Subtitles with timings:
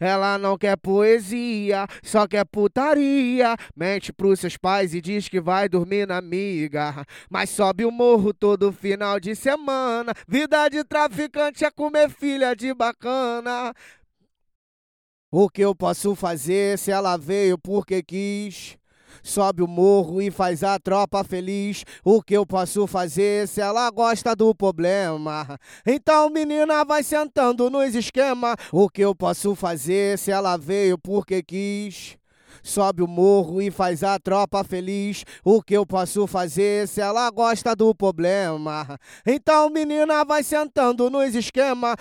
[0.00, 3.54] Ela não quer poesia, só quer putaria.
[3.76, 7.04] Mente pros seus pais e diz que vai dormir na amiga.
[7.28, 10.14] Mas sobe o morro todo final de semana.
[10.26, 13.74] Vida de traficante é comer filha de bacana.
[15.30, 18.79] O que eu posso fazer se ela veio porque quis?
[19.22, 21.84] Sobe o morro e faz a tropa feliz.
[22.04, 25.58] O que eu posso fazer se ela gosta do problema?
[25.86, 28.56] Então, menina, vai sentando nos esquema.
[28.72, 32.20] O que eu posso fazer se ela veio porque quis?
[32.62, 35.24] sobe o morro e faz a tropa feliz.
[35.44, 38.98] O que eu posso fazer se ela gosta do problema?
[39.26, 41.94] Então, menina, vai sentando nos esquema.